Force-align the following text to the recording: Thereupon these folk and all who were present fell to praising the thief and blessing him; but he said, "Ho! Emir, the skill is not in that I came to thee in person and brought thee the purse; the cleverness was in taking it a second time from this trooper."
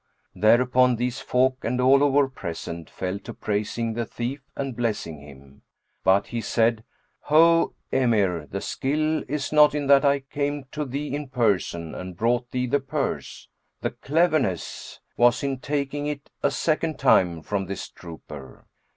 Thereupon 0.33 0.95
these 0.95 1.19
folk 1.19 1.63
and 1.63 1.79
all 1.79 1.99
who 1.99 2.07
were 2.07 2.27
present 2.27 2.89
fell 2.89 3.19
to 3.19 3.35
praising 3.35 3.93
the 3.93 4.03
thief 4.03 4.41
and 4.55 4.75
blessing 4.75 5.19
him; 5.19 5.61
but 6.03 6.25
he 6.25 6.41
said, 6.41 6.83
"Ho! 7.25 7.75
Emir, 7.91 8.47
the 8.47 8.61
skill 8.61 9.23
is 9.27 9.51
not 9.51 9.75
in 9.75 9.85
that 9.85 10.03
I 10.03 10.21
came 10.21 10.63
to 10.71 10.85
thee 10.85 11.13
in 11.13 11.27
person 11.29 11.93
and 11.93 12.17
brought 12.17 12.49
thee 12.49 12.65
the 12.65 12.79
purse; 12.79 13.47
the 13.81 13.91
cleverness 13.91 14.99
was 15.17 15.43
in 15.43 15.59
taking 15.59 16.07
it 16.07 16.31
a 16.41 16.49
second 16.49 16.97
time 16.97 17.43
from 17.43 17.67
this 17.67 17.87
trooper." 17.87 18.65